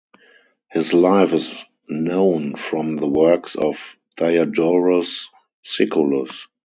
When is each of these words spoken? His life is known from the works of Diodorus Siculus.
His 0.71 0.95
life 0.95 1.31
is 1.31 1.63
known 1.87 2.55
from 2.55 2.95
the 2.95 3.07
works 3.07 3.53
of 3.53 3.95
Diodorus 4.17 5.29
Siculus. 5.61 6.47